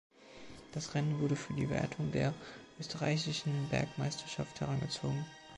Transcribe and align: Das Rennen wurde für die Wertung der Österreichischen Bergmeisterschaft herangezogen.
Das 0.71 0.95
Rennen 0.95 1.19
wurde 1.19 1.35
für 1.35 1.53
die 1.53 1.69
Wertung 1.69 2.11
der 2.11 2.33
Österreichischen 2.79 3.69
Bergmeisterschaft 3.69 4.59
herangezogen. 4.59 5.23